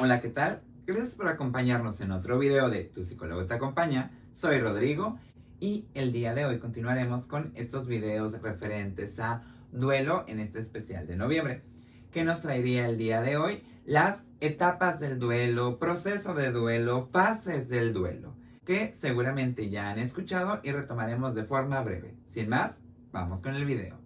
Hola, 0.00 0.20
¿qué 0.20 0.28
tal? 0.28 0.62
Gracias 0.86 1.16
por 1.16 1.26
acompañarnos 1.26 2.00
en 2.00 2.12
otro 2.12 2.38
video 2.38 2.70
de 2.70 2.84
Tu 2.84 3.02
psicólogo 3.02 3.46
te 3.46 3.54
acompaña. 3.54 4.12
Soy 4.32 4.60
Rodrigo 4.60 5.18
y 5.58 5.86
el 5.92 6.12
día 6.12 6.34
de 6.34 6.44
hoy 6.44 6.60
continuaremos 6.60 7.26
con 7.26 7.50
estos 7.56 7.88
videos 7.88 8.40
referentes 8.40 9.18
a 9.18 9.42
duelo 9.72 10.24
en 10.28 10.38
este 10.38 10.60
especial 10.60 11.08
de 11.08 11.16
noviembre. 11.16 11.64
¿Qué 12.12 12.22
nos 12.22 12.42
traería 12.42 12.88
el 12.88 12.96
día 12.96 13.20
de 13.22 13.38
hoy? 13.38 13.64
Las 13.86 14.22
etapas 14.38 15.00
del 15.00 15.18
duelo, 15.18 15.80
proceso 15.80 16.32
de 16.32 16.52
duelo, 16.52 17.08
fases 17.10 17.68
del 17.68 17.92
duelo, 17.92 18.36
que 18.64 18.94
seguramente 18.94 19.68
ya 19.68 19.90
han 19.90 19.98
escuchado 19.98 20.60
y 20.62 20.70
retomaremos 20.70 21.34
de 21.34 21.42
forma 21.42 21.82
breve. 21.82 22.14
Sin 22.24 22.48
más, 22.48 22.78
vamos 23.10 23.42
con 23.42 23.56
el 23.56 23.64
video. 23.64 23.98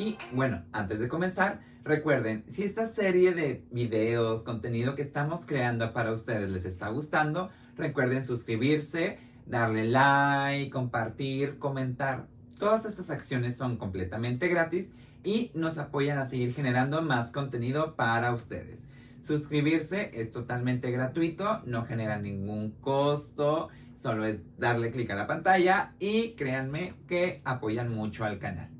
Y 0.00 0.16
bueno, 0.32 0.62
antes 0.72 0.98
de 0.98 1.08
comenzar, 1.08 1.60
recuerden, 1.84 2.42
si 2.48 2.62
esta 2.62 2.86
serie 2.86 3.34
de 3.34 3.66
videos, 3.70 4.44
contenido 4.44 4.94
que 4.94 5.02
estamos 5.02 5.44
creando 5.44 5.92
para 5.92 6.10
ustedes 6.10 6.48
les 6.48 6.64
está 6.64 6.88
gustando, 6.88 7.50
recuerden 7.76 8.24
suscribirse, 8.24 9.18
darle 9.44 9.84
like, 9.84 10.70
compartir, 10.70 11.58
comentar. 11.58 12.28
Todas 12.58 12.86
estas 12.86 13.10
acciones 13.10 13.58
son 13.58 13.76
completamente 13.76 14.48
gratis 14.48 14.92
y 15.22 15.50
nos 15.52 15.76
apoyan 15.76 16.16
a 16.16 16.24
seguir 16.24 16.54
generando 16.54 17.02
más 17.02 17.30
contenido 17.30 17.94
para 17.94 18.32
ustedes. 18.32 18.86
Suscribirse 19.20 20.12
es 20.14 20.32
totalmente 20.32 20.90
gratuito, 20.90 21.60
no 21.66 21.84
genera 21.84 22.18
ningún 22.18 22.70
costo, 22.80 23.68
solo 23.92 24.24
es 24.24 24.40
darle 24.56 24.92
clic 24.92 25.10
a 25.10 25.14
la 25.14 25.26
pantalla 25.26 25.92
y 25.98 26.30
créanme 26.36 26.94
que 27.06 27.42
apoyan 27.44 27.94
mucho 27.94 28.24
al 28.24 28.38
canal. 28.38 28.79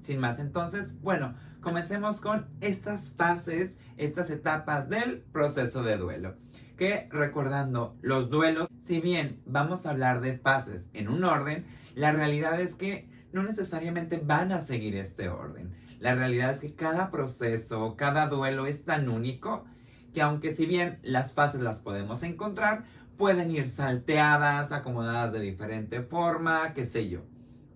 Sin 0.00 0.20
más 0.20 0.38
entonces, 0.38 1.00
bueno, 1.00 1.34
comencemos 1.60 2.20
con 2.20 2.46
estas 2.60 3.10
fases, 3.10 3.76
estas 3.96 4.30
etapas 4.30 4.88
del 4.88 5.22
proceso 5.32 5.82
de 5.82 5.96
duelo. 5.96 6.36
Que 6.76 7.08
recordando 7.10 7.96
los 8.02 8.30
duelos, 8.30 8.68
si 8.78 9.00
bien 9.00 9.40
vamos 9.46 9.86
a 9.86 9.90
hablar 9.90 10.20
de 10.20 10.38
fases 10.38 10.90
en 10.92 11.08
un 11.08 11.24
orden, 11.24 11.64
la 11.94 12.12
realidad 12.12 12.60
es 12.60 12.74
que 12.74 13.08
no 13.32 13.42
necesariamente 13.42 14.18
van 14.18 14.52
a 14.52 14.60
seguir 14.60 14.94
este 14.96 15.28
orden. 15.28 15.74
La 15.98 16.14
realidad 16.14 16.50
es 16.50 16.60
que 16.60 16.74
cada 16.74 17.10
proceso, 17.10 17.96
cada 17.96 18.28
duelo 18.28 18.66
es 18.66 18.84
tan 18.84 19.08
único 19.08 19.64
que 20.12 20.22
aunque 20.22 20.50
si 20.50 20.66
bien 20.66 20.98
las 21.02 21.32
fases 21.32 21.60
las 21.62 21.80
podemos 21.80 22.22
encontrar, 22.22 22.84
pueden 23.16 23.50
ir 23.50 23.68
salteadas, 23.68 24.72
acomodadas 24.72 25.32
de 25.32 25.40
diferente 25.40 26.02
forma, 26.02 26.72
qué 26.74 26.86
sé 26.86 27.08
yo. 27.08 27.20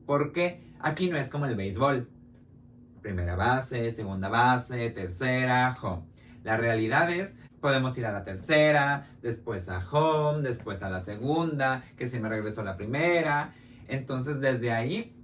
Porque 0.06 0.62
aquí 0.78 1.08
no 1.08 1.16
es 1.16 1.28
como 1.28 1.46
el 1.46 1.56
béisbol 1.56 2.08
primera 3.00 3.36
base, 3.36 3.90
segunda 3.92 4.28
base, 4.28 4.90
tercera, 4.90 5.76
home. 5.80 6.04
La 6.42 6.56
realidad 6.56 7.10
es, 7.10 7.36
podemos 7.60 7.96
ir 7.98 8.06
a 8.06 8.12
la 8.12 8.24
tercera, 8.24 9.06
después 9.22 9.68
a 9.68 9.78
home, 9.90 10.42
después 10.42 10.82
a 10.82 10.90
la 10.90 11.00
segunda, 11.00 11.82
que 11.96 12.08
se 12.08 12.20
me 12.20 12.28
regresó 12.28 12.62
la 12.62 12.76
primera. 12.76 13.52
Entonces, 13.88 14.40
desde 14.40 14.72
ahí, 14.72 15.16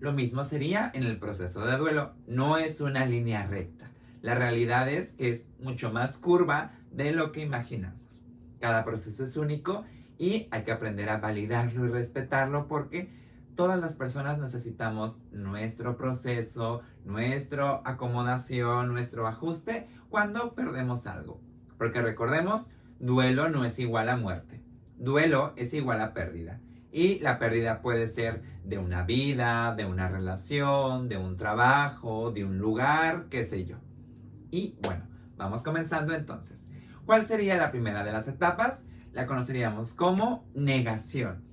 lo 0.00 0.12
mismo 0.12 0.44
sería 0.44 0.90
en 0.94 1.04
el 1.04 1.18
proceso 1.18 1.64
de 1.64 1.76
duelo. 1.76 2.14
No 2.26 2.58
es 2.58 2.80
una 2.80 3.06
línea 3.06 3.46
recta. 3.46 3.90
La 4.22 4.34
realidad 4.34 4.88
es 4.88 5.12
que 5.12 5.30
es 5.30 5.48
mucho 5.58 5.92
más 5.92 6.16
curva 6.16 6.72
de 6.90 7.12
lo 7.12 7.30
que 7.30 7.42
imaginamos. 7.42 8.22
Cada 8.58 8.84
proceso 8.84 9.24
es 9.24 9.36
único 9.36 9.84
y 10.18 10.48
hay 10.50 10.62
que 10.62 10.72
aprender 10.72 11.10
a 11.10 11.18
validarlo 11.18 11.86
y 11.86 11.90
respetarlo 11.90 12.66
porque 12.66 13.10
todas 13.54 13.80
las 13.80 13.94
personas 13.94 14.38
necesitamos 14.38 15.20
nuestro 15.32 15.96
proceso, 15.96 16.82
nuestra 17.04 17.80
acomodación, 17.84 18.88
nuestro 18.88 19.26
ajuste 19.26 19.88
cuando 20.08 20.54
perdemos 20.54 21.06
algo. 21.06 21.40
Porque 21.78 22.02
recordemos, 22.02 22.70
duelo 22.98 23.48
no 23.48 23.64
es 23.64 23.78
igual 23.78 24.08
a 24.08 24.16
muerte. 24.16 24.62
Duelo 24.96 25.52
es 25.56 25.74
igual 25.74 26.00
a 26.00 26.14
pérdida. 26.14 26.60
Y 26.92 27.18
la 27.18 27.38
pérdida 27.38 27.82
puede 27.82 28.06
ser 28.06 28.42
de 28.64 28.78
una 28.78 29.02
vida, 29.02 29.74
de 29.74 29.84
una 29.84 30.08
relación, 30.08 31.08
de 31.08 31.16
un 31.16 31.36
trabajo, 31.36 32.30
de 32.30 32.44
un 32.44 32.58
lugar, 32.58 33.26
qué 33.30 33.44
sé 33.44 33.66
yo. 33.66 33.78
Y 34.50 34.78
bueno, 34.82 35.08
vamos 35.36 35.64
comenzando 35.64 36.14
entonces. 36.14 36.68
¿Cuál 37.04 37.26
sería 37.26 37.56
la 37.56 37.70
primera 37.70 38.04
de 38.04 38.12
las 38.12 38.28
etapas? 38.28 38.84
La 39.12 39.26
conoceríamos 39.26 39.92
como 39.92 40.46
negación. 40.54 41.43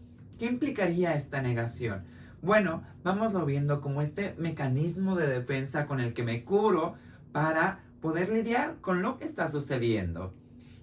¿Qué 0.41 0.47
implicaría 0.47 1.13
esta 1.13 1.39
negación? 1.39 2.03
Bueno, 2.41 2.81
vámoslo 3.03 3.45
viendo 3.45 3.79
como 3.79 4.01
este 4.01 4.33
mecanismo 4.39 5.15
de 5.15 5.27
defensa 5.27 5.85
con 5.85 5.99
el 5.99 6.13
que 6.13 6.23
me 6.23 6.43
cubro 6.43 6.95
para 7.31 7.83
poder 8.01 8.29
lidiar 8.29 8.77
con 8.81 9.03
lo 9.03 9.19
que 9.19 9.25
está 9.25 9.51
sucediendo. 9.51 10.33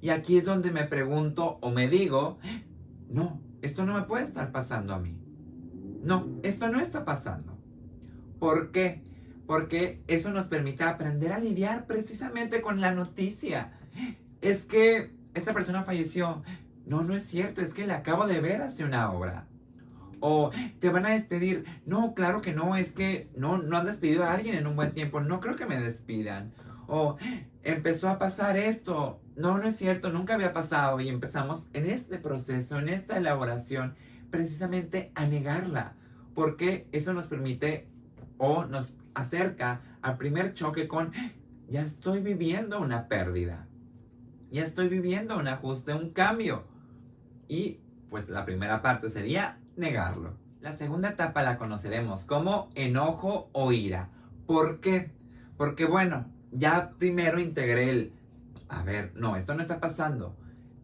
Y 0.01 0.11
aquí 0.11 0.39
es 0.39 0.45
donde 0.45 0.71
me 0.71 0.85
pregunto 0.85 1.59
o 1.61 1.73
me 1.73 1.89
digo, 1.89 2.39
no, 3.11 3.41
esto 3.61 3.85
no 3.85 3.95
me 3.95 4.03
puede 4.03 4.23
estar 4.23 4.53
pasando 4.53 4.95
a 4.95 5.01
mí. 5.01 5.19
No, 6.05 6.29
esto 6.45 6.69
no 6.69 6.79
está 6.79 7.05
pasando. 7.05 7.59
¿Por 8.39 8.71
qué? 8.71 9.03
Porque 9.49 10.05
eso 10.07 10.31
nos 10.31 10.47
permite 10.47 10.85
aprender 10.85 11.33
a 11.33 11.41
lidiar 11.41 11.89
precisamente 11.89 12.61
con 12.61 12.81
la 12.81 12.93
noticia. 12.93 13.73
Es 14.41 14.65
que 14.65 15.11
esta 15.35 15.53
persona 15.53 15.83
falleció. 15.83 16.45
No, 16.89 17.03
no 17.03 17.15
es 17.15 17.23
cierto, 17.23 17.61
es 17.61 17.75
que 17.75 17.87
le 17.87 17.93
acabo 17.93 18.27
de 18.27 18.41
ver 18.41 18.63
hace 18.63 18.83
una 18.83 19.13
hora. 19.13 19.47
O 20.21 20.51
te 20.81 20.89
van 20.89 21.05
a 21.05 21.11
despedir. 21.11 21.67
No, 21.85 22.15
claro 22.15 22.41
que 22.41 22.55
no, 22.55 22.77
es 22.77 22.93
que 22.93 23.29
no, 23.37 23.59
no 23.59 23.77
han 23.77 23.85
despedido 23.85 24.25
a 24.25 24.33
alguien 24.33 24.55
en 24.55 24.67
un 24.67 24.75
buen 24.75 24.93
tiempo. 24.93 25.21
No 25.21 25.39
creo 25.39 25.55
que 25.55 25.67
me 25.67 25.79
despidan. 25.79 26.53
O 26.87 27.19
empezó 27.63 28.09
a 28.09 28.19
pasar 28.19 28.57
esto. 28.57 29.21
No, 29.37 29.59
no 29.59 29.65
es 29.65 29.77
cierto, 29.77 30.11
nunca 30.11 30.35
había 30.35 30.55
pasado. 30.55 30.99
Y 31.01 31.11
empezamos 31.11 31.69
en 31.75 31.85
este 31.85 32.19
proceso, 32.19 32.79
en 32.79 32.89
esta 32.89 33.19
elaboración, 33.19 33.95
precisamente 34.31 35.13
a 35.15 35.27
negarla. 35.27 35.95
Porque 36.35 36.89
eso 36.93 37.13
nos 37.13 37.27
permite 37.27 37.87
o 38.39 38.65
nos 38.65 38.89
acerca 39.15 39.83
al 40.01 40.17
primer 40.17 40.55
choque 40.55 40.89
con, 40.89 41.13
ya 41.69 41.83
estoy 41.83 42.21
viviendo 42.21 42.81
una 42.81 43.09
pérdida. 43.09 43.69
Ya 44.51 44.63
estoy 44.63 44.89
viviendo 44.89 45.37
un 45.37 45.49
ajuste, 45.49 45.93
un 45.93 46.11
cambio. 46.11 46.78
Y 47.49 47.81
pues 48.11 48.29
la 48.29 48.45
primera 48.45 48.83
parte 48.83 49.11
sería 49.11 49.59
negarlo. 49.77 50.35
La 50.61 50.75
segunda 50.75 51.11
etapa 51.11 51.43
la 51.43 51.57
conoceremos 51.57 52.25
como 52.25 52.71
enojo 52.75 53.49
o 53.53 53.73
ira. 53.73 54.11
¿Por 54.47 54.81
qué? 54.81 55.13
Porque 55.57 55.85
bueno, 55.85 56.27
ya 56.53 56.93
primero 56.99 57.41
integré 57.41 57.91
el, 57.91 58.13
a 58.69 58.83
ver, 58.83 59.13
no, 59.15 59.37
esto 59.37 59.55
no 59.55 59.63
está 59.63 59.81
pasando. 59.81 60.37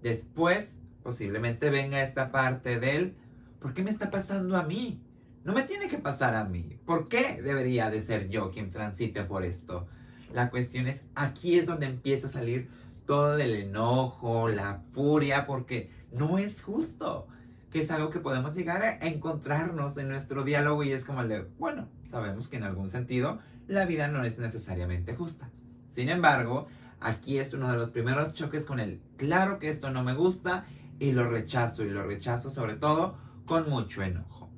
Después, 0.03 0.79
posiblemente 1.03 1.71
venga 1.71 2.03
esta 2.03 2.31
parte 2.31 2.79
del, 2.79 3.17
¿por 3.61 3.75
qué 3.75 3.83
me 3.83 3.91
está 3.91 4.11
pasando 4.11 4.57
a 4.57 4.63
mí? 4.63 5.03
No 5.45 5.53
me 5.53 5.63
tiene 5.63 5.89
que 5.89 5.99
pasar 5.99 6.35
a 6.35 6.45
mí. 6.45 6.79
¿Por 6.87 7.09
qué 7.09 7.41
debería 7.43 7.91
de 7.91 8.01
ser 8.01 8.29
yo 8.29 8.51
quien 8.51 8.71
transite 8.71 9.25
por 9.25 9.45
esto? 9.45 9.87
La 10.33 10.51
cuestión 10.51 10.87
es, 10.87 11.05
aquí 11.15 11.59
es 11.59 11.67
donde 11.67 11.87
empieza 11.87 12.29
a 12.29 12.31
salir 12.31 12.69
todo 13.07 13.37
el 13.39 13.55
enojo, 13.55 14.49
la 14.49 14.81
furia, 14.91 15.47
porque 15.47 15.91
no 16.15 16.39
es 16.39 16.63
justo, 16.63 17.27
que 17.71 17.81
es 17.81 17.91
algo 17.91 18.11
que 18.11 18.21
podemos 18.21 18.55
llegar 18.55 18.83
a 18.83 19.07
encontrarnos 19.07 19.97
en 19.97 20.09
nuestro 20.09 20.45
diálogo 20.45 20.85
y 20.85 20.93
es 20.93 21.05
como 21.05 21.23
el 21.23 21.29
de, 21.29 21.43
bueno, 21.59 21.89
sabemos 22.05 22.49
que 22.49 22.57
en 22.57 22.63
algún 22.63 22.89
sentido 22.89 23.41
la 23.67 23.85
vida 23.85 24.09
no 24.09 24.23
es 24.23 24.39
necesariamente 24.39 25.15
justa. 25.17 25.51
Sin 25.89 26.09
embargo, 26.09 26.69
aquí 27.01 27.39
es 27.39 27.53
uno 27.53 27.71
de 27.71 27.79
los 27.79 27.91
primeros 27.91 28.33
choques 28.33 28.65
con 28.65 28.79
el, 28.79 29.01
claro 29.17 29.59
que 29.59 29.69
esto 29.69 29.91
no 29.91 30.05
me 30.05 30.15
gusta 30.15 30.67
y 30.99 31.13
lo 31.13 31.29
rechazo 31.29 31.83
y 31.83 31.91
lo 31.91 32.05
rechazo 32.05 32.51
sobre 32.51 32.75
todo 32.75 33.17
con 33.45 33.69
mucho 33.69 34.03
enojo. 34.03 34.51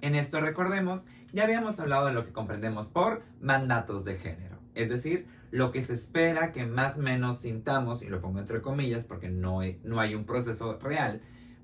En 0.00 0.14
esto 0.14 0.40
recordemos, 0.40 1.04
ya 1.32 1.44
habíamos 1.44 1.80
hablado 1.80 2.06
de 2.06 2.12
lo 2.12 2.24
que 2.24 2.32
comprendemos 2.32 2.88
por 2.88 3.22
mandatos 3.40 4.04
de 4.04 4.18
género, 4.18 4.58
es 4.74 4.88
decir, 4.88 5.26
lo 5.52 5.70
que 5.70 5.82
se 5.82 5.92
espera 5.92 6.50
que 6.50 6.64
más 6.64 6.96
o 6.96 7.02
menos 7.02 7.42
sintamos, 7.42 8.02
y 8.02 8.08
lo 8.08 8.22
pongo 8.22 8.40
entre 8.40 8.62
comillas 8.62 9.04
porque 9.04 9.28
no 9.28 9.60
hay, 9.60 9.78
no 9.84 10.00
hay 10.00 10.14
un 10.14 10.24
proceso 10.24 10.78
real, 10.78 11.20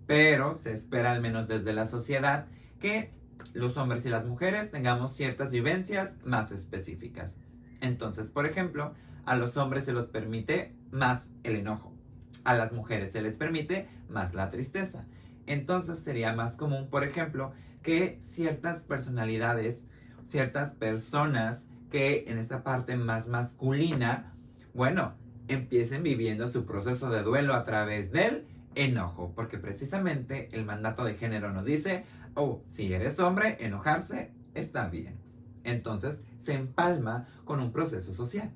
pero 0.06 0.54
se 0.54 0.74
espera 0.74 1.12
al 1.12 1.22
menos 1.22 1.48
desde 1.48 1.72
la 1.72 1.86
sociedad 1.86 2.46
que 2.80 3.10
los 3.54 3.78
hombres 3.78 4.04
y 4.04 4.10
las 4.10 4.26
mujeres 4.26 4.70
tengamos 4.70 5.14
ciertas 5.14 5.52
vivencias 5.52 6.16
más 6.22 6.52
específicas. 6.52 7.36
Entonces, 7.80 8.30
por 8.30 8.44
ejemplo, 8.44 8.92
a 9.24 9.36
los 9.36 9.56
hombres 9.56 9.86
se 9.86 9.94
les 9.94 10.06
permite 10.06 10.76
más 10.90 11.30
el 11.42 11.56
enojo, 11.56 11.94
a 12.44 12.54
las 12.54 12.72
mujeres 12.72 13.12
se 13.12 13.22
les 13.22 13.38
permite 13.38 13.88
más 14.10 14.34
la 14.34 14.50
tristeza. 14.50 15.06
Entonces 15.46 15.98
sería 15.98 16.34
más 16.34 16.56
común, 16.56 16.90
por 16.90 17.04
ejemplo, 17.04 17.52
que 17.82 18.18
ciertas 18.20 18.82
personalidades, 18.82 19.86
ciertas 20.22 20.74
personas 20.74 21.68
que 21.90 22.24
en 22.28 22.38
esta 22.38 22.62
parte 22.62 22.96
más 22.96 23.28
masculina, 23.28 24.32
bueno, 24.74 25.14
empiecen 25.48 26.02
viviendo 26.02 26.48
su 26.48 26.64
proceso 26.64 27.10
de 27.10 27.22
duelo 27.22 27.54
a 27.54 27.64
través 27.64 28.12
del 28.12 28.46
enojo, 28.74 29.32
porque 29.34 29.58
precisamente 29.58 30.48
el 30.52 30.64
mandato 30.64 31.04
de 31.04 31.14
género 31.14 31.52
nos 31.52 31.64
dice, 31.64 32.04
oh, 32.34 32.62
si 32.66 32.92
eres 32.92 33.18
hombre, 33.18 33.56
enojarse 33.60 34.30
está 34.54 34.88
bien. 34.88 35.18
Entonces 35.64 36.24
se 36.38 36.54
empalma 36.54 37.26
con 37.44 37.60
un 37.60 37.72
proceso 37.72 38.12
social. 38.12 38.50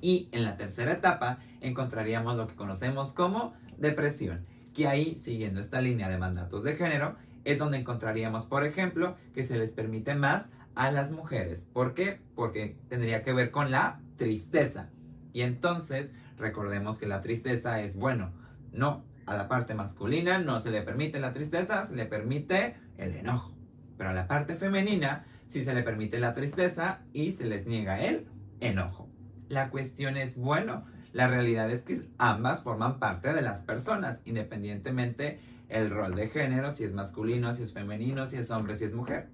Y 0.00 0.28
en 0.32 0.44
la 0.44 0.56
tercera 0.56 0.92
etapa 0.92 1.38
encontraríamos 1.60 2.36
lo 2.36 2.46
que 2.46 2.54
conocemos 2.54 3.12
como 3.12 3.54
depresión, 3.78 4.46
que 4.74 4.86
ahí, 4.86 5.16
siguiendo 5.16 5.60
esta 5.60 5.80
línea 5.80 6.08
de 6.08 6.18
mandatos 6.18 6.62
de 6.62 6.76
género, 6.76 7.16
es 7.44 7.58
donde 7.58 7.78
encontraríamos, 7.78 8.44
por 8.46 8.64
ejemplo, 8.64 9.16
que 9.34 9.42
se 9.42 9.58
les 9.58 9.72
permite 9.72 10.14
más 10.14 10.50
a 10.78 10.92
las 10.92 11.10
mujeres. 11.10 11.68
¿Por 11.72 11.92
qué? 11.92 12.20
Porque 12.36 12.78
tendría 12.88 13.24
que 13.24 13.32
ver 13.32 13.50
con 13.50 13.72
la 13.72 14.00
tristeza. 14.16 14.90
Y 15.32 15.40
entonces, 15.40 16.12
recordemos 16.36 16.98
que 16.98 17.08
la 17.08 17.20
tristeza 17.20 17.82
es, 17.82 17.96
bueno, 17.96 18.32
no, 18.72 19.04
a 19.26 19.36
la 19.36 19.48
parte 19.48 19.74
masculina 19.74 20.38
no 20.38 20.60
se 20.60 20.70
le 20.70 20.82
permite 20.82 21.18
la 21.18 21.32
tristeza, 21.32 21.84
se 21.84 21.96
le 21.96 22.06
permite 22.06 22.76
el 22.96 23.16
enojo. 23.16 23.56
Pero 23.96 24.10
a 24.10 24.12
la 24.12 24.28
parte 24.28 24.54
femenina 24.54 25.26
sí 25.46 25.64
se 25.64 25.74
le 25.74 25.82
permite 25.82 26.20
la 26.20 26.32
tristeza 26.32 27.00
y 27.12 27.32
se 27.32 27.46
les 27.46 27.66
niega 27.66 28.00
el 28.00 28.28
enojo. 28.60 29.10
La 29.48 29.70
cuestión 29.70 30.16
es, 30.16 30.36
bueno, 30.36 30.86
la 31.12 31.26
realidad 31.26 31.72
es 31.72 31.82
que 31.82 32.02
ambas 32.18 32.62
forman 32.62 33.00
parte 33.00 33.34
de 33.34 33.42
las 33.42 33.62
personas, 33.62 34.22
independientemente 34.26 35.40
el 35.68 35.90
rol 35.90 36.14
de 36.14 36.28
género, 36.28 36.70
si 36.70 36.84
es 36.84 36.94
masculino, 36.94 37.52
si 37.52 37.64
es 37.64 37.72
femenino, 37.72 38.28
si 38.28 38.36
es 38.36 38.48
hombre, 38.52 38.76
si 38.76 38.84
es 38.84 38.94
mujer. 38.94 39.28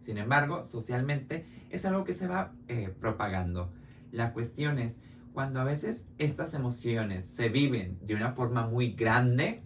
Sin 0.00 0.18
embargo, 0.18 0.64
socialmente 0.64 1.46
es 1.70 1.84
algo 1.84 2.04
que 2.04 2.14
se 2.14 2.26
va 2.26 2.52
eh, 2.68 2.92
propagando. 3.00 3.72
La 4.10 4.32
cuestión 4.32 4.78
es, 4.78 5.00
cuando 5.32 5.60
a 5.60 5.64
veces 5.64 6.06
estas 6.18 6.54
emociones 6.54 7.24
se 7.24 7.48
viven 7.48 7.98
de 8.02 8.14
una 8.14 8.32
forma 8.32 8.66
muy 8.66 8.92
grande, 8.92 9.62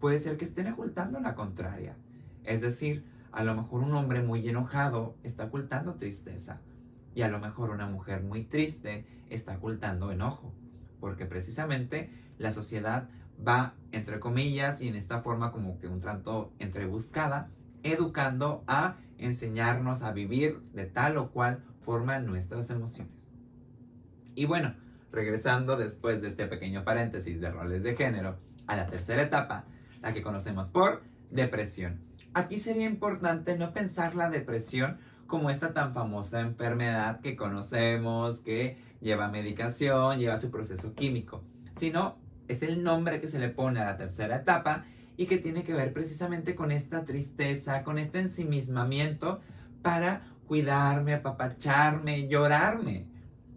puede 0.00 0.18
ser 0.18 0.36
que 0.36 0.46
estén 0.46 0.66
ocultando 0.72 1.20
la 1.20 1.34
contraria. 1.34 1.96
Es 2.44 2.60
decir, 2.62 3.04
a 3.32 3.44
lo 3.44 3.54
mejor 3.54 3.82
un 3.82 3.92
hombre 3.94 4.22
muy 4.22 4.48
enojado 4.48 5.14
está 5.22 5.44
ocultando 5.44 5.94
tristeza. 5.94 6.60
Y 7.14 7.22
a 7.22 7.28
lo 7.28 7.38
mejor 7.38 7.70
una 7.70 7.86
mujer 7.86 8.22
muy 8.22 8.44
triste 8.44 9.06
está 9.28 9.56
ocultando 9.56 10.10
enojo. 10.10 10.52
Porque 11.00 11.26
precisamente 11.26 12.10
la 12.38 12.50
sociedad 12.50 13.08
va, 13.46 13.74
entre 13.92 14.20
comillas, 14.20 14.80
y 14.80 14.88
en 14.88 14.96
esta 14.96 15.20
forma 15.20 15.52
como 15.52 15.78
que 15.78 15.86
un 15.86 16.00
tanto 16.00 16.52
entrebuscada, 16.58 17.50
educando 17.82 18.64
a 18.66 18.96
enseñarnos 19.20 20.02
a 20.02 20.12
vivir 20.12 20.60
de 20.72 20.86
tal 20.86 21.16
o 21.18 21.30
cual 21.30 21.62
forma 21.80 22.18
nuestras 22.18 22.70
emociones. 22.70 23.30
Y 24.34 24.46
bueno, 24.46 24.74
regresando 25.12 25.76
después 25.76 26.22
de 26.22 26.28
este 26.28 26.46
pequeño 26.46 26.84
paréntesis 26.84 27.40
de 27.40 27.50
roles 27.50 27.82
de 27.82 27.96
género 27.96 28.38
a 28.66 28.76
la 28.76 28.86
tercera 28.86 29.22
etapa, 29.22 29.64
la 30.02 30.12
que 30.14 30.22
conocemos 30.22 30.68
por 30.68 31.02
depresión. 31.30 32.00
Aquí 32.32 32.58
sería 32.58 32.86
importante 32.86 33.56
no 33.56 33.72
pensar 33.72 34.14
la 34.14 34.30
depresión 34.30 34.98
como 35.26 35.50
esta 35.50 35.72
tan 35.74 35.92
famosa 35.92 36.40
enfermedad 36.40 37.20
que 37.20 37.36
conocemos, 37.36 38.40
que 38.40 38.78
lleva 39.00 39.28
medicación, 39.28 40.18
lleva 40.18 40.38
su 40.38 40.50
proceso 40.50 40.94
químico, 40.94 41.44
sino 41.76 42.18
es 42.48 42.62
el 42.62 42.82
nombre 42.82 43.20
que 43.20 43.28
se 43.28 43.38
le 43.38 43.48
pone 43.48 43.80
a 43.80 43.84
la 43.84 43.96
tercera 43.96 44.36
etapa 44.36 44.84
y 45.20 45.26
que 45.26 45.36
tiene 45.36 45.64
que 45.64 45.74
ver 45.74 45.92
precisamente 45.92 46.54
con 46.54 46.72
esta 46.72 47.04
tristeza, 47.04 47.84
con 47.84 47.98
este 47.98 48.20
ensimismamiento 48.20 49.42
para 49.82 50.22
cuidarme, 50.46 51.12
apapacharme, 51.12 52.26
llorarme. 52.26 53.04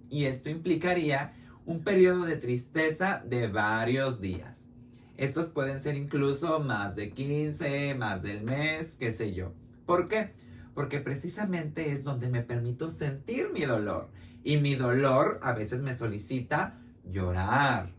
Y 0.09 0.25
esto 0.25 0.49
implicaría 0.49 1.31
un 1.65 1.81
periodo 1.85 2.25
de 2.25 2.35
tristeza 2.35 3.23
de 3.25 3.47
varios 3.47 4.19
días. 4.19 4.67
Estos 5.15 5.47
pueden 5.47 5.79
ser 5.79 5.95
incluso 5.95 6.59
más 6.59 6.97
de 6.97 7.13
15, 7.13 7.95
más 7.95 8.21
del 8.23 8.43
mes, 8.43 8.97
qué 8.99 9.13
sé 9.13 9.33
yo. 9.33 9.53
¿Por 9.85 10.09
qué? 10.09 10.33
Porque 10.75 10.99
precisamente 10.99 11.93
es 11.93 12.03
donde 12.03 12.27
me 12.27 12.41
permito 12.41 12.89
sentir 12.89 13.51
mi 13.53 13.61
dolor. 13.61 14.09
Y 14.43 14.57
mi 14.57 14.75
dolor 14.75 15.39
a 15.41 15.53
veces 15.53 15.81
me 15.81 15.93
solicita 15.93 16.77
llorar, 17.05 17.93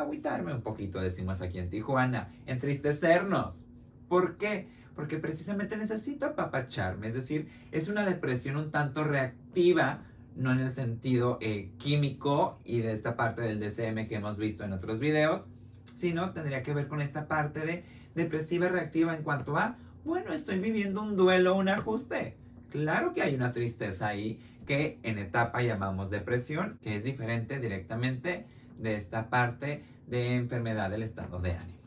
agüitarme 0.00 0.52
un 0.54 0.62
poquito, 0.62 1.00
decimos 1.00 1.40
aquí 1.40 1.58
en 1.58 1.70
Tijuana, 1.70 2.28
entristecernos. 2.46 3.64
¿Por 4.08 4.36
qué? 4.36 4.68
Porque 4.94 5.18
precisamente 5.18 5.76
necesito 5.76 6.26
apapacharme, 6.26 7.06
es 7.08 7.14
decir, 7.14 7.48
es 7.72 7.88
una 7.88 8.04
depresión 8.04 8.56
un 8.56 8.70
tanto 8.70 9.04
reactiva, 9.04 10.02
no 10.36 10.52
en 10.52 10.60
el 10.60 10.70
sentido 10.70 11.38
eh, 11.40 11.70
químico 11.78 12.58
y 12.64 12.80
de 12.80 12.92
esta 12.92 13.16
parte 13.16 13.42
del 13.42 13.60
DCM 13.60 14.08
que 14.08 14.16
hemos 14.16 14.36
visto 14.36 14.64
en 14.64 14.72
otros 14.72 14.98
videos, 14.98 15.46
sino 15.94 16.32
tendría 16.32 16.62
que 16.62 16.74
ver 16.74 16.88
con 16.88 17.00
esta 17.00 17.28
parte 17.28 17.60
de 17.60 17.84
depresiva 18.14 18.68
reactiva 18.68 19.14
en 19.14 19.22
cuanto 19.22 19.56
a, 19.56 19.76
bueno, 20.04 20.32
estoy 20.32 20.58
viviendo 20.58 21.02
un 21.02 21.16
duelo, 21.16 21.56
un 21.56 21.68
ajuste. 21.68 22.36
Claro 22.70 23.12
que 23.14 23.22
hay 23.22 23.34
una 23.34 23.52
tristeza 23.52 24.08
ahí 24.08 24.40
que 24.66 24.98
en 25.02 25.18
etapa 25.18 25.62
llamamos 25.62 26.10
depresión, 26.10 26.78
que 26.82 26.96
es 26.96 27.04
diferente 27.04 27.58
directamente 27.58 28.46
de 28.80 28.96
esta 28.96 29.30
parte 29.30 29.84
de 30.06 30.34
enfermedad 30.34 30.90
del 30.90 31.02
estado 31.02 31.40
de 31.40 31.52
ánimo. 31.52 31.78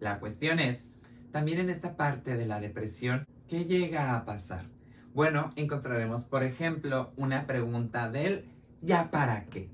La 0.00 0.20
cuestión 0.20 0.60
es, 0.60 0.90
también 1.30 1.58
en 1.58 1.70
esta 1.70 1.96
parte 1.96 2.36
de 2.36 2.46
la 2.46 2.60
depresión, 2.60 3.26
¿qué 3.48 3.64
llega 3.64 4.14
a 4.14 4.24
pasar? 4.24 4.64
Bueno, 5.12 5.52
encontraremos, 5.56 6.24
por 6.24 6.42
ejemplo, 6.42 7.12
una 7.16 7.46
pregunta 7.46 8.10
del 8.10 8.46
¿ya 8.80 9.10
para 9.10 9.46
qué? 9.46 9.70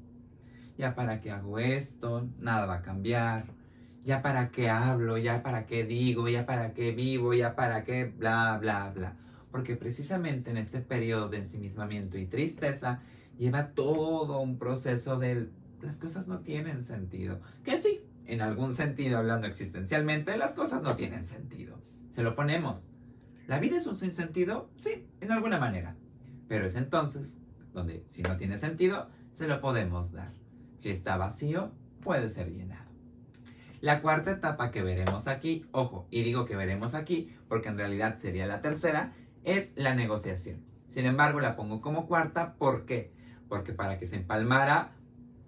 ¿Ya 0.76 0.94
para 0.94 1.20
qué 1.20 1.30
hago 1.30 1.58
esto? 1.58 2.28
Nada 2.38 2.66
va 2.66 2.76
a 2.76 2.82
cambiar. 2.82 3.44
¿Ya 4.02 4.22
para 4.22 4.50
qué 4.50 4.70
hablo? 4.70 5.18
¿Ya 5.18 5.42
para 5.42 5.66
qué 5.66 5.84
digo? 5.84 6.28
¿Ya 6.28 6.46
para 6.46 6.72
qué 6.72 6.92
vivo? 6.92 7.34
¿Ya 7.34 7.54
para 7.54 7.84
qué 7.84 8.04
bla, 8.06 8.58
bla, 8.58 8.90
bla? 8.94 9.16
Porque 9.50 9.76
precisamente 9.76 10.50
en 10.50 10.56
este 10.56 10.80
periodo 10.80 11.28
de 11.28 11.38
ensimismamiento 11.38 12.16
y 12.16 12.26
tristeza 12.26 13.00
lleva 13.36 13.68
todo 13.72 14.40
un 14.40 14.58
proceso 14.58 15.18
del 15.18 15.52
las 15.82 15.98
cosas 15.98 16.26
no 16.26 16.40
tienen 16.40 16.82
sentido. 16.82 17.40
Que 17.64 17.80
sí, 17.80 18.02
en 18.26 18.42
algún 18.42 18.74
sentido, 18.74 19.18
hablando 19.18 19.46
existencialmente, 19.46 20.36
las 20.36 20.54
cosas 20.54 20.82
no 20.82 20.96
tienen 20.96 21.24
sentido. 21.24 21.80
Se 22.10 22.22
lo 22.22 22.34
ponemos. 22.34 22.88
¿La 23.46 23.58
vida 23.58 23.78
es 23.78 23.86
un 23.86 23.96
sinsentido? 23.96 24.70
Sí, 24.76 25.08
en 25.20 25.32
alguna 25.32 25.58
manera. 25.58 25.96
Pero 26.48 26.66
es 26.66 26.76
entonces 26.76 27.38
donde, 27.72 28.04
si 28.08 28.22
no 28.22 28.36
tiene 28.36 28.58
sentido, 28.58 29.08
se 29.30 29.48
lo 29.48 29.60
podemos 29.60 30.12
dar. 30.12 30.32
Si 30.76 30.90
está 30.90 31.16
vacío, 31.16 31.72
puede 32.02 32.28
ser 32.28 32.52
llenado. 32.52 32.90
La 33.80 34.02
cuarta 34.02 34.32
etapa 34.32 34.70
que 34.70 34.82
veremos 34.82 35.26
aquí, 35.26 35.66
ojo, 35.72 36.06
y 36.10 36.22
digo 36.22 36.44
que 36.44 36.56
veremos 36.56 36.94
aquí 36.94 37.34
porque 37.48 37.68
en 37.68 37.78
realidad 37.78 38.18
sería 38.18 38.46
la 38.46 38.60
tercera, 38.60 39.14
es 39.42 39.72
la 39.74 39.94
negociación. 39.94 40.62
Sin 40.86 41.06
embargo, 41.06 41.40
la 41.40 41.56
pongo 41.56 41.80
como 41.80 42.06
cuarta, 42.06 42.54
¿por 42.54 42.84
qué? 42.84 43.12
Porque 43.48 43.72
para 43.72 43.98
que 43.98 44.06
se 44.06 44.16
empalmara 44.16 44.92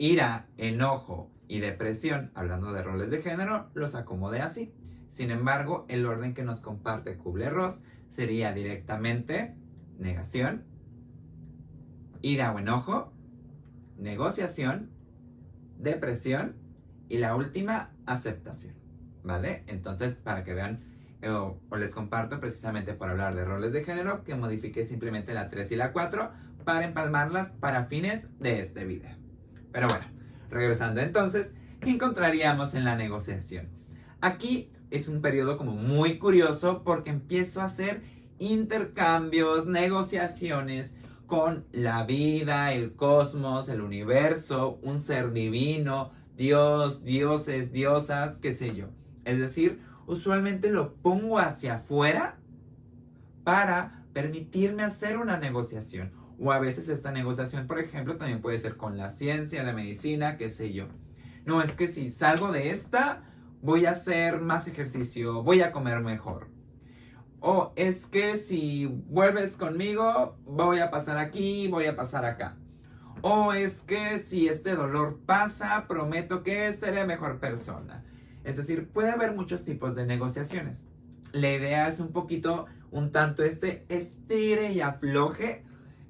ira, 0.02 0.48
enojo 0.56 1.30
y 1.46 1.60
depresión, 1.60 2.32
hablando 2.34 2.72
de 2.72 2.82
roles 2.82 3.12
de 3.12 3.22
género, 3.22 3.70
los 3.72 3.94
acomodé 3.94 4.40
así. 4.40 4.74
Sin 5.06 5.30
embargo, 5.30 5.86
el 5.88 6.04
orden 6.06 6.34
que 6.34 6.42
nos 6.42 6.60
comparte 6.60 7.16
Kubler-Ross 7.16 7.84
sería 8.08 8.52
directamente 8.52 9.54
negación, 9.98 10.64
ira 12.20 12.52
o 12.52 12.58
enojo, 12.58 13.12
negociación, 13.96 14.90
depresión 15.78 16.56
y 17.08 17.18
la 17.18 17.36
última, 17.36 17.92
aceptación. 18.04 18.74
¿Vale? 19.22 19.62
Entonces, 19.68 20.16
para 20.16 20.42
que 20.42 20.52
vean, 20.52 20.80
eh, 21.20 21.30
o, 21.30 21.60
les 21.76 21.94
comparto 21.94 22.40
precisamente 22.40 22.92
por 22.94 23.08
hablar 23.08 23.36
de 23.36 23.44
roles 23.44 23.72
de 23.72 23.84
género, 23.84 24.24
que 24.24 24.34
modifique 24.34 24.82
simplemente 24.82 25.32
la 25.32 25.48
3 25.48 25.70
y 25.70 25.76
la 25.76 25.92
4 25.92 26.32
para 26.64 26.84
empalmarlas 26.84 27.52
para 27.52 27.84
fines 27.84 28.36
de 28.40 28.58
este 28.58 28.84
video. 28.84 29.21
Pero 29.72 29.88
bueno, 29.88 30.04
regresando 30.50 31.00
entonces, 31.00 31.52
¿qué 31.80 31.90
encontraríamos 31.90 32.74
en 32.74 32.84
la 32.84 32.94
negociación? 32.94 33.68
Aquí 34.20 34.70
es 34.90 35.08
un 35.08 35.22
periodo 35.22 35.56
como 35.56 35.72
muy 35.72 36.18
curioso 36.18 36.82
porque 36.84 37.10
empiezo 37.10 37.60
a 37.60 37.64
hacer 37.64 38.02
intercambios, 38.38 39.66
negociaciones 39.66 40.94
con 41.26 41.64
la 41.72 42.04
vida, 42.04 42.72
el 42.72 42.94
cosmos, 42.94 43.68
el 43.68 43.80
universo, 43.80 44.78
un 44.82 45.00
ser 45.00 45.32
divino, 45.32 46.12
Dios, 46.36 47.04
dioses, 47.04 47.72
diosas, 47.72 48.38
qué 48.40 48.52
sé 48.52 48.74
yo. 48.74 48.88
Es 49.24 49.38
decir, 49.38 49.80
usualmente 50.06 50.70
lo 50.70 50.94
pongo 50.96 51.38
hacia 51.38 51.76
afuera 51.76 52.38
para 53.44 54.04
permitirme 54.12 54.82
hacer 54.82 55.16
una 55.16 55.38
negociación 55.38 56.12
o 56.38 56.52
a 56.52 56.58
veces 56.58 56.88
esta 56.88 57.12
negociación, 57.12 57.66
por 57.66 57.78
ejemplo, 57.78 58.16
también 58.16 58.40
puede 58.40 58.58
ser 58.58 58.76
con 58.76 58.96
la 58.96 59.10
ciencia, 59.10 59.62
la 59.62 59.72
medicina, 59.72 60.36
qué 60.36 60.48
sé 60.48 60.72
yo. 60.72 60.88
No, 61.44 61.62
es 61.62 61.74
que 61.74 61.88
si 61.88 62.08
salgo 62.08 62.52
de 62.52 62.70
esta, 62.70 63.22
voy 63.60 63.86
a 63.86 63.92
hacer 63.92 64.40
más 64.40 64.66
ejercicio, 64.68 65.42
voy 65.42 65.62
a 65.62 65.72
comer 65.72 66.00
mejor. 66.00 66.48
O 67.40 67.72
es 67.74 68.06
que 68.06 68.36
si 68.36 68.86
vuelves 68.86 69.56
conmigo, 69.56 70.36
voy 70.44 70.78
a 70.78 70.90
pasar 70.90 71.18
aquí, 71.18 71.66
voy 71.68 71.86
a 71.86 71.96
pasar 71.96 72.24
acá. 72.24 72.56
O 73.22 73.52
es 73.52 73.82
que 73.82 74.18
si 74.18 74.48
este 74.48 74.74
dolor 74.74 75.20
pasa, 75.26 75.86
prometo 75.88 76.42
que 76.42 76.72
seré 76.72 77.04
mejor 77.04 77.40
persona. 77.40 78.04
Es 78.44 78.56
decir, 78.56 78.88
puede 78.88 79.10
haber 79.10 79.34
muchos 79.34 79.64
tipos 79.64 79.94
de 79.94 80.06
negociaciones. 80.06 80.86
la 81.32 81.50
idea 81.50 81.88
es 81.88 81.98
un 81.98 82.12
poquito, 82.12 82.66
un 82.90 83.10
tanto 83.10 83.42
este 83.42 83.86
estire 83.88 84.72
y 84.72 84.80
afloje 84.80 85.64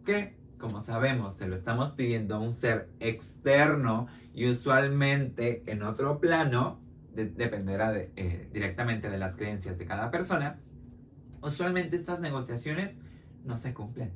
que, 0.05 0.37
como 0.59 0.81
sabemos, 0.81 1.35
se 1.35 1.49
lo 1.49 1.55
estamos 1.55 1.93
pidiendo 1.93 2.37
a 2.37 2.39
un 2.39 2.53
ser 2.53 2.91
externo 3.01 4.07
y 4.35 4.49
usualmente 4.49 5.63
en 5.67 5.83
otro 5.83 6.21
plano, 6.21 6.81
dependerá 7.15 7.95
eh, 7.97 8.49
directamente 8.53 9.11
de 9.11 9.19
las 9.19 9.37
creencias 9.37 9.79
de 9.79 9.85
cada 9.85 10.11
persona, 10.11 10.59
usualmente 11.43 11.97
estas 11.97 12.21
negociaciones 12.21 13.01
no 13.45 13.57
se 13.57 13.75
cumplen. 13.75 14.13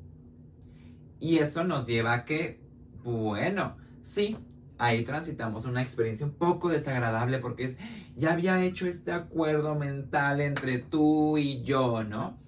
Y 1.21 1.39
eso 1.39 1.65
nos 1.65 1.87
lleva 1.87 2.15
a 2.15 2.25
que, 2.25 2.61
bueno, 3.03 3.77
sí, 4.03 4.37
ahí 4.79 5.03
transitamos 5.05 5.65
una 5.65 5.83
experiencia 5.83 6.27
un 6.27 6.35
poco 6.35 6.69
desagradable 6.69 7.39
porque 7.39 7.65
es, 7.65 7.77
ya 8.17 8.33
había 8.33 8.63
hecho 8.65 8.87
este 8.87 9.13
acuerdo 9.13 9.75
mental 9.75 10.41
entre 10.41 10.79
tú 10.79 11.39
y 11.39 11.63
yo, 11.63 12.05
¿no? 12.05 12.39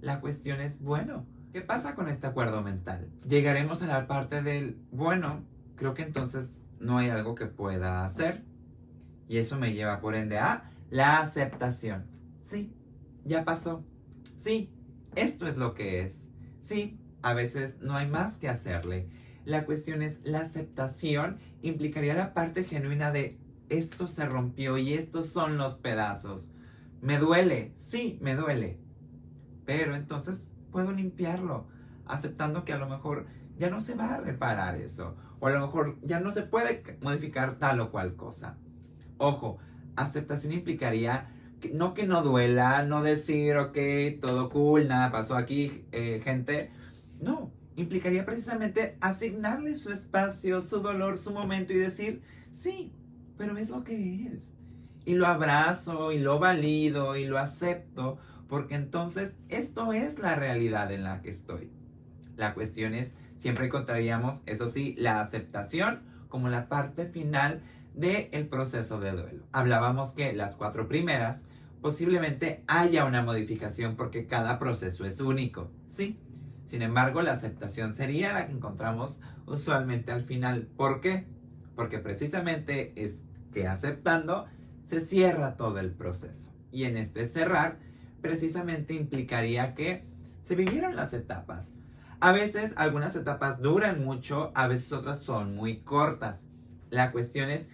La 0.00 0.20
cuestión 0.20 0.60
es, 0.60 0.82
bueno, 0.82 1.26
¿qué 1.54 1.60
pasa 1.60 1.94
con 1.94 2.08
este 2.08 2.26
acuerdo 2.26 2.62
mental? 2.62 3.08
Llegaremos 3.28 3.80
a 3.80 3.86
la 3.86 4.08
parte 4.08 4.42
del, 4.42 4.76
bueno, 4.90 5.44
creo 5.76 5.94
que 5.94 6.02
entonces 6.02 6.64
no 6.80 6.98
hay 6.98 7.10
algo 7.10 7.36
que 7.36 7.46
pueda 7.46 8.04
hacer. 8.04 8.42
Y 9.28 9.36
eso 9.38 9.56
me 9.56 9.72
lleva 9.72 10.00
por 10.00 10.16
ende 10.16 10.36
a 10.36 10.72
la 10.90 11.18
aceptación. 11.18 12.06
Sí, 12.40 12.74
ya 13.24 13.44
pasó. 13.44 13.84
Sí, 14.36 14.74
esto 15.14 15.46
es 15.46 15.56
lo 15.56 15.74
que 15.74 16.02
es. 16.02 16.28
Sí, 16.60 16.98
a 17.22 17.34
veces 17.34 17.78
no 17.80 17.94
hay 17.94 18.08
más 18.08 18.36
que 18.36 18.48
hacerle. 18.48 19.08
La 19.44 19.64
cuestión 19.64 20.02
es 20.02 20.22
la 20.24 20.40
aceptación 20.40 21.38
implicaría 21.62 22.14
la 22.14 22.34
parte 22.34 22.64
genuina 22.64 23.12
de 23.12 23.38
esto 23.68 24.08
se 24.08 24.26
rompió 24.26 24.76
y 24.76 24.94
estos 24.94 25.28
son 25.28 25.56
los 25.56 25.76
pedazos. 25.76 26.50
Me 27.00 27.18
duele, 27.18 27.72
sí, 27.76 28.18
me 28.20 28.34
duele. 28.34 28.80
Pero 29.64 29.94
entonces 29.94 30.53
puedo 30.74 30.90
limpiarlo, 30.90 31.68
aceptando 32.04 32.64
que 32.64 32.72
a 32.72 32.78
lo 32.78 32.88
mejor 32.88 33.26
ya 33.56 33.70
no 33.70 33.78
se 33.78 33.94
va 33.94 34.16
a 34.16 34.20
reparar 34.20 34.74
eso. 34.74 35.14
O 35.38 35.46
a 35.46 35.50
lo 35.50 35.60
mejor 35.60 35.98
ya 36.02 36.18
no 36.18 36.32
se 36.32 36.42
puede 36.42 36.98
modificar 37.00 37.60
tal 37.60 37.78
o 37.78 37.92
cual 37.92 38.16
cosa. 38.16 38.58
Ojo, 39.16 39.58
aceptación 39.94 40.52
implicaría 40.52 41.30
que, 41.60 41.70
no 41.70 41.94
que 41.94 42.08
no 42.08 42.22
duela, 42.22 42.82
no 42.82 43.04
decir, 43.04 43.54
ok, 43.56 43.78
todo 44.20 44.50
cool, 44.50 44.88
nada 44.88 45.12
pasó 45.12 45.36
aquí, 45.36 45.84
eh, 45.92 46.20
gente. 46.24 46.72
No, 47.20 47.52
implicaría 47.76 48.26
precisamente 48.26 48.98
asignarle 49.00 49.76
su 49.76 49.92
espacio, 49.92 50.60
su 50.60 50.80
dolor, 50.80 51.18
su 51.18 51.32
momento 51.32 51.72
y 51.72 51.76
decir, 51.76 52.20
sí, 52.50 52.92
pero 53.38 53.56
es 53.58 53.70
lo 53.70 53.84
que 53.84 54.26
es. 54.26 54.56
Y 55.04 55.14
lo 55.14 55.28
abrazo 55.28 56.10
y 56.10 56.18
lo 56.18 56.40
valido 56.40 57.14
y 57.14 57.26
lo 57.26 57.38
acepto 57.38 58.18
porque 58.48 58.74
entonces 58.74 59.36
esto 59.48 59.92
es 59.92 60.18
la 60.18 60.34
realidad 60.34 60.92
en 60.92 61.04
la 61.04 61.22
que 61.22 61.30
estoy. 61.30 61.70
La 62.36 62.54
cuestión 62.54 62.94
es, 62.94 63.14
siempre 63.36 63.66
encontraríamos, 63.66 64.42
eso 64.46 64.68
sí, 64.68 64.94
la 64.98 65.20
aceptación 65.20 66.02
como 66.28 66.48
la 66.48 66.68
parte 66.68 67.06
final 67.06 67.62
del 67.94 68.48
proceso 68.48 68.98
de 68.98 69.12
duelo. 69.12 69.44
Hablábamos 69.52 70.12
que 70.12 70.32
las 70.32 70.56
cuatro 70.56 70.88
primeras 70.88 71.44
posiblemente 71.80 72.64
haya 72.66 73.04
una 73.04 73.22
modificación 73.22 73.94
porque 73.94 74.26
cada 74.26 74.58
proceso 74.58 75.04
es 75.04 75.20
único, 75.20 75.70
¿sí? 75.86 76.18
Sin 76.64 76.82
embargo, 76.82 77.22
la 77.22 77.32
aceptación 77.32 77.92
sería 77.92 78.32
la 78.32 78.46
que 78.46 78.52
encontramos 78.52 79.20
usualmente 79.46 80.10
al 80.10 80.22
final. 80.22 80.66
¿Por 80.76 81.00
qué? 81.00 81.26
Porque 81.76 81.98
precisamente 81.98 82.92
es 82.96 83.24
que 83.52 83.68
aceptando 83.68 84.46
se 84.82 85.00
cierra 85.00 85.56
todo 85.56 85.78
el 85.78 85.92
proceso. 85.92 86.50
Y 86.72 86.84
en 86.84 86.96
este 86.96 87.28
cerrar, 87.28 87.78
precisamente 88.24 88.94
implicaría 88.94 89.74
que 89.74 90.02
se 90.42 90.54
vivieron 90.54 90.96
las 90.96 91.12
etapas. 91.12 91.74
A 92.20 92.32
veces 92.32 92.72
algunas 92.78 93.14
etapas 93.16 93.60
duran 93.60 94.02
mucho, 94.02 94.50
a 94.54 94.66
veces 94.66 94.90
otras 94.94 95.18
son 95.18 95.54
muy 95.54 95.80
cortas. 95.80 96.46
La 96.88 97.12
cuestión 97.12 97.50
es, 97.50 97.68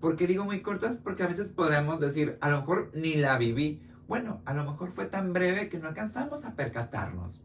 ¿por 0.00 0.14
qué 0.14 0.28
digo 0.28 0.44
muy 0.44 0.62
cortas? 0.62 0.98
Porque 0.98 1.24
a 1.24 1.26
veces 1.26 1.48
podremos 1.48 1.98
decir, 1.98 2.38
a 2.40 2.50
lo 2.50 2.60
mejor 2.60 2.92
ni 2.94 3.16
la 3.16 3.36
viví. 3.36 3.82
Bueno, 4.06 4.42
a 4.44 4.54
lo 4.54 4.62
mejor 4.64 4.92
fue 4.92 5.06
tan 5.06 5.32
breve 5.32 5.68
que 5.68 5.80
no 5.80 5.88
alcanzamos 5.88 6.44
a 6.44 6.54
percatarnos. 6.54 7.42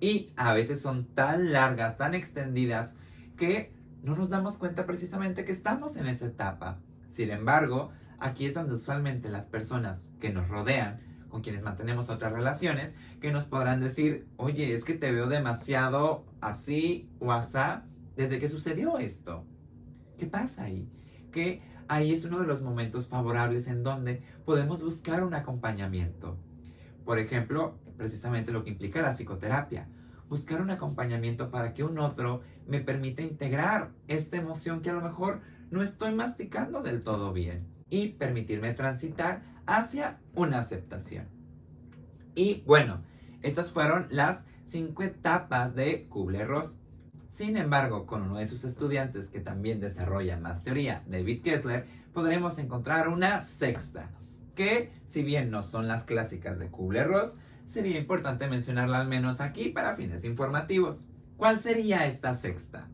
Y 0.00 0.32
a 0.34 0.54
veces 0.54 0.80
son 0.80 1.04
tan 1.14 1.52
largas, 1.52 1.98
tan 1.98 2.16
extendidas, 2.16 2.96
que 3.36 3.72
no 4.02 4.16
nos 4.16 4.28
damos 4.28 4.58
cuenta 4.58 4.86
precisamente 4.86 5.44
que 5.44 5.52
estamos 5.52 5.96
en 5.96 6.08
esa 6.08 6.26
etapa. 6.26 6.80
Sin 7.06 7.30
embargo, 7.30 7.92
aquí 8.18 8.44
es 8.46 8.54
donde 8.54 8.74
usualmente 8.74 9.28
las 9.28 9.46
personas 9.46 10.10
que 10.18 10.32
nos 10.32 10.48
rodean, 10.48 11.05
con 11.28 11.42
quienes 11.42 11.62
mantenemos 11.62 12.08
otras 12.08 12.32
relaciones, 12.32 12.96
que 13.20 13.32
nos 13.32 13.46
podrán 13.46 13.80
decir, 13.80 14.26
oye, 14.36 14.74
es 14.74 14.84
que 14.84 14.94
te 14.94 15.12
veo 15.12 15.28
demasiado 15.28 16.24
así 16.40 17.08
o 17.18 17.32
asá 17.32 17.84
desde 18.16 18.38
que 18.38 18.48
sucedió 18.48 18.98
esto. 18.98 19.44
¿Qué 20.18 20.26
pasa 20.26 20.64
ahí? 20.64 20.88
Que 21.30 21.62
ahí 21.88 22.12
es 22.12 22.24
uno 22.24 22.38
de 22.38 22.46
los 22.46 22.62
momentos 22.62 23.06
favorables 23.06 23.66
en 23.68 23.82
donde 23.82 24.22
podemos 24.44 24.82
buscar 24.82 25.24
un 25.24 25.34
acompañamiento. 25.34 26.38
Por 27.04 27.18
ejemplo, 27.18 27.78
precisamente 27.96 28.52
lo 28.52 28.64
que 28.64 28.70
implica 28.70 29.02
la 29.02 29.12
psicoterapia. 29.12 29.88
Buscar 30.28 30.60
un 30.60 30.70
acompañamiento 30.70 31.50
para 31.50 31.72
que 31.72 31.84
un 31.84 31.98
otro 31.98 32.40
me 32.66 32.80
permita 32.80 33.22
integrar 33.22 33.92
esta 34.08 34.36
emoción 34.36 34.80
que 34.80 34.90
a 34.90 34.94
lo 34.94 35.00
mejor 35.00 35.40
no 35.70 35.82
estoy 35.82 36.14
masticando 36.14 36.82
del 36.82 37.02
todo 37.02 37.32
bien 37.32 37.66
y 37.88 38.08
permitirme 38.08 38.72
transitar 38.72 39.42
hacia 39.66 40.18
una 40.34 40.58
aceptación. 40.58 41.28
Y 42.34 42.62
bueno, 42.66 43.02
estas 43.42 43.70
fueron 43.70 44.06
las 44.10 44.44
cinco 44.64 45.02
etapas 45.02 45.74
de 45.74 46.06
Kubler-Ross. 46.08 46.76
Sin 47.30 47.56
embargo, 47.56 48.06
con 48.06 48.22
uno 48.22 48.36
de 48.36 48.46
sus 48.46 48.64
estudiantes 48.64 49.30
que 49.30 49.40
también 49.40 49.80
desarrolla 49.80 50.38
más 50.38 50.62
teoría, 50.62 51.02
David 51.06 51.42
Kessler, 51.42 51.86
podremos 52.12 52.58
encontrar 52.58 53.08
una 53.08 53.42
sexta, 53.42 54.10
que 54.54 54.92
si 55.04 55.22
bien 55.22 55.50
no 55.50 55.62
son 55.62 55.86
las 55.86 56.04
clásicas 56.04 56.58
de 56.58 56.70
Kubler-Ross, 56.70 57.36
sería 57.66 57.98
importante 57.98 58.48
mencionarla 58.48 59.00
al 59.00 59.08
menos 59.08 59.40
aquí 59.40 59.68
para 59.68 59.96
fines 59.96 60.24
informativos. 60.24 61.04
¿Cuál 61.36 61.60
sería 61.60 62.06
esta 62.06 62.34
sexta? 62.34 62.88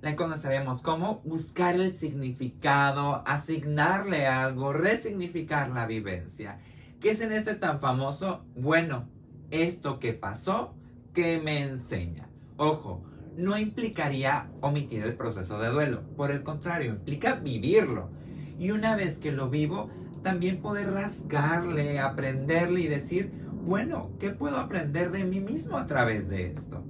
La 0.00 0.14
conoceremos 0.14 0.80
como 0.80 1.20
buscar 1.24 1.74
el 1.74 1.92
significado, 1.92 3.24
asignarle 3.26 4.28
algo, 4.28 4.72
resignificar 4.72 5.70
la 5.70 5.86
vivencia. 5.86 6.60
¿Qué 7.00 7.10
es 7.10 7.20
en 7.20 7.32
este 7.32 7.54
tan 7.56 7.80
famoso? 7.80 8.44
Bueno, 8.54 9.08
esto 9.50 9.98
que 9.98 10.12
pasó, 10.12 10.74
¿qué 11.14 11.40
me 11.42 11.62
enseña? 11.62 12.28
Ojo, 12.56 13.02
no 13.36 13.58
implicaría 13.58 14.50
omitir 14.60 15.02
el 15.02 15.14
proceso 15.14 15.60
de 15.60 15.70
duelo. 15.70 16.02
Por 16.16 16.30
el 16.30 16.44
contrario, 16.44 16.92
implica 16.92 17.34
vivirlo. 17.34 18.10
Y 18.56 18.70
una 18.70 18.94
vez 18.94 19.18
que 19.18 19.32
lo 19.32 19.50
vivo, 19.50 19.90
también 20.22 20.60
poder 20.60 20.92
rasgarle, 20.92 21.98
aprenderle 21.98 22.82
y 22.82 22.86
decir, 22.86 23.32
bueno, 23.64 24.10
¿qué 24.20 24.30
puedo 24.30 24.58
aprender 24.58 25.10
de 25.10 25.24
mí 25.24 25.40
mismo 25.40 25.76
a 25.76 25.86
través 25.86 26.28
de 26.28 26.46
esto? 26.46 26.84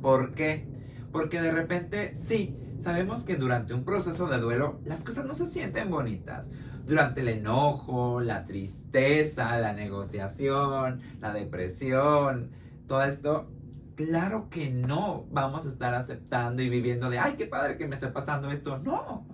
¿Por 0.00 0.32
qué? 0.32 0.69
Porque 1.12 1.40
de 1.40 1.50
repente, 1.50 2.14
sí, 2.14 2.56
sabemos 2.80 3.24
que 3.24 3.36
durante 3.36 3.74
un 3.74 3.84
proceso 3.84 4.28
de 4.28 4.38
duelo 4.38 4.80
las 4.84 5.02
cosas 5.02 5.24
no 5.26 5.34
se 5.34 5.46
sienten 5.46 5.90
bonitas. 5.90 6.48
Durante 6.86 7.20
el 7.20 7.28
enojo, 7.28 8.20
la 8.20 8.44
tristeza, 8.44 9.58
la 9.58 9.72
negociación, 9.72 11.00
la 11.20 11.32
depresión, 11.32 12.50
todo 12.86 13.02
esto, 13.04 13.50
claro 13.94 14.48
que 14.50 14.70
no 14.70 15.26
vamos 15.30 15.66
a 15.66 15.68
estar 15.68 15.94
aceptando 15.94 16.62
y 16.62 16.68
viviendo 16.68 17.10
de, 17.10 17.18
ay, 17.18 17.34
qué 17.36 17.46
padre 17.46 17.76
que 17.76 17.86
me 17.86 17.94
esté 17.94 18.08
pasando 18.08 18.50
esto. 18.50 18.78
No. 18.78 19.26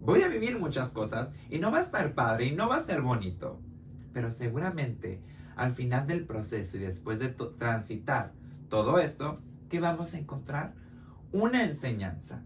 Voy 0.00 0.22
a 0.22 0.28
vivir 0.28 0.58
muchas 0.58 0.92
cosas 0.92 1.32
y 1.50 1.58
no 1.58 1.70
va 1.70 1.78
a 1.78 1.82
estar 1.82 2.14
padre 2.14 2.46
y 2.46 2.52
no 2.52 2.68
va 2.68 2.76
a 2.76 2.80
ser 2.80 3.02
bonito. 3.02 3.60
Pero 4.12 4.30
seguramente 4.30 5.22
al 5.56 5.70
final 5.70 6.06
del 6.06 6.24
proceso 6.24 6.76
y 6.76 6.80
después 6.80 7.18
de 7.18 7.28
transitar 7.28 8.32
todo 8.68 8.98
esto, 8.98 9.40
¿qué 9.68 9.80
vamos 9.80 10.14
a 10.14 10.18
encontrar? 10.18 10.74
Una 11.34 11.64
enseñanza. 11.64 12.42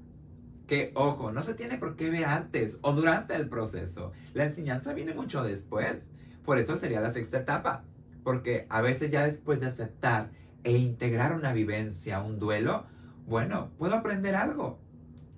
Que, 0.67 0.91
ojo, 0.95 1.31
no 1.31 1.43
se 1.43 1.55
tiene 1.55 1.79
por 1.79 1.95
qué 1.95 2.11
ver 2.11 2.25
antes 2.25 2.79
o 2.83 2.93
durante 2.93 3.37
el 3.37 3.49
proceso. 3.49 4.11
La 4.35 4.47
enseñanza 4.47 4.95
viene 4.95 5.15
mucho 5.15 5.45
después. 5.45 6.11
Por 6.45 6.59
eso 6.59 6.77
sería 6.77 7.01
la 7.01 7.13
sexta 7.13 7.39
etapa. 7.39 7.85
Porque 8.25 8.67
a 8.69 8.81
veces 8.81 9.11
ya 9.11 9.25
después 9.25 9.61
de 9.61 9.67
aceptar 9.67 10.33
e 10.65 10.73
integrar 10.77 11.35
una 11.35 11.53
vivencia, 11.53 12.21
un 12.21 12.41
duelo, 12.41 12.87
bueno, 13.27 13.71
puedo 13.79 13.95
aprender 13.95 14.35
algo 14.35 14.81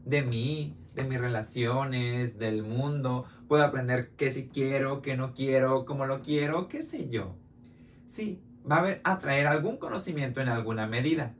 de 0.07 0.23
mí, 0.23 0.78
de 0.95 1.04
mis 1.04 1.21
relaciones, 1.21 2.38
del 2.38 2.62
mundo. 2.62 3.26
Puedo 3.49 3.64
aprender 3.64 4.12
qué 4.16 4.30
si 4.30 4.49
quiero, 4.49 5.02
qué 5.02 5.16
no 5.19 5.35
quiero, 5.35 5.85
cómo 5.85 6.07
lo 6.07 6.23
quiero, 6.23 6.69
qué 6.69 6.83
sé 6.83 7.11
yo 7.11 7.37
sí, 8.11 8.42
va 8.71 8.85
a 9.04 9.19
traer 9.21 9.47
algún 9.47 9.76
conocimiento 9.76 10.40
en 10.40 10.49
alguna 10.49 10.87
medida. 10.87 11.35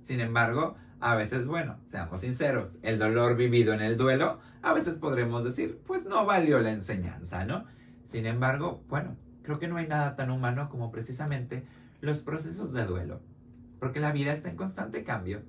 Sin 0.00 0.20
embargo, 0.20 0.76
a 1.00 1.14
veces, 1.14 1.46
bueno, 1.46 1.78
seamos 1.84 2.20
sinceros, 2.20 2.76
el 2.82 2.98
dolor 2.98 3.36
vivido 3.36 3.74
en 3.74 3.82
el 3.82 3.96
duelo, 3.96 4.40
a 4.62 4.72
veces 4.72 4.98
podremos 4.98 5.44
decir, 5.44 5.80
pues 5.86 6.06
no 6.06 6.24
valió 6.26 6.60
la 6.60 6.72
enseñanza, 6.72 7.44
¿no? 7.44 7.64
Sin 8.04 8.26
embargo, 8.26 8.82
bueno, 8.88 9.16
creo 9.42 9.58
que 9.58 9.68
no 9.68 9.76
hay 9.76 9.86
nada 9.86 10.16
tan 10.16 10.30
humano 10.30 10.68
como 10.70 10.90
precisamente 10.90 11.66
los 12.00 12.22
procesos 12.22 12.72
de 12.72 12.84
duelo, 12.84 13.20
porque 13.78 14.00
la 14.00 14.12
vida 14.12 14.32
está 14.32 14.48
en 14.48 14.56
constante 14.56 15.04
cambio 15.04 15.42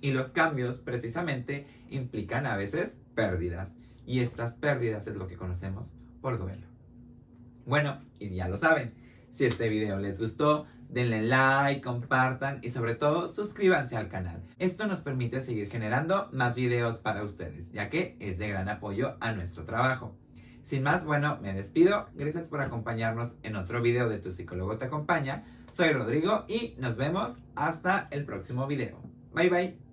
y 0.00 0.12
los 0.12 0.32
cambios 0.32 0.78
precisamente 0.78 1.66
implican 1.90 2.46
a 2.46 2.56
veces 2.56 3.00
pérdidas 3.14 3.76
y 4.06 4.20
estas 4.20 4.54
pérdidas 4.54 5.06
es 5.06 5.16
lo 5.16 5.26
que 5.26 5.36
conocemos 5.36 5.94
por 6.20 6.38
duelo. 6.38 6.66
Bueno, 7.66 8.00
y 8.18 8.30
ya 8.30 8.48
lo 8.48 8.56
saben, 8.56 8.92
si 9.30 9.44
este 9.44 9.68
video 9.68 9.98
les 9.98 10.18
gustó, 10.18 10.66
denle 10.92 11.22
like, 11.22 11.80
compartan 11.80 12.58
y 12.62 12.70
sobre 12.70 12.94
todo 12.94 13.28
suscríbanse 13.28 13.96
al 13.96 14.08
canal. 14.08 14.42
Esto 14.58 14.86
nos 14.86 15.00
permite 15.00 15.40
seguir 15.40 15.70
generando 15.70 16.28
más 16.32 16.56
videos 16.56 16.98
para 16.98 17.22
ustedes, 17.22 17.72
ya 17.72 17.88
que 17.88 18.16
es 18.20 18.38
de 18.38 18.48
gran 18.48 18.68
apoyo 18.68 19.16
a 19.20 19.32
nuestro 19.32 19.64
trabajo. 19.64 20.16
Sin 20.62 20.82
más, 20.82 21.04
bueno, 21.04 21.38
me 21.40 21.52
despido. 21.52 22.08
Gracias 22.14 22.48
por 22.48 22.60
acompañarnos 22.60 23.36
en 23.42 23.56
otro 23.56 23.82
video 23.82 24.08
de 24.08 24.18
Tu 24.18 24.30
psicólogo 24.30 24.76
te 24.76 24.84
acompaña. 24.84 25.44
Soy 25.72 25.92
Rodrigo 25.92 26.44
y 26.48 26.74
nos 26.78 26.96
vemos 26.96 27.38
hasta 27.54 28.08
el 28.10 28.24
próximo 28.24 28.66
video. 28.66 29.00
Bye 29.34 29.48
bye. 29.48 29.89